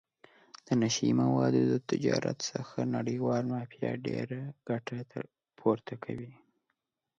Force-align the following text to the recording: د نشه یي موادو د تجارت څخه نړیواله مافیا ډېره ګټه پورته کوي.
د 0.65 0.67
نشه 0.81 1.01
یي 1.07 1.13
موادو 1.21 1.61
د 1.73 1.75
تجارت 1.89 2.37
څخه 2.51 2.79
نړیواله 2.95 3.49
مافیا 3.53 3.91
ډېره 4.07 4.39
ګټه 4.69 4.97
پورته 5.57 5.93
کوي. 6.03 6.33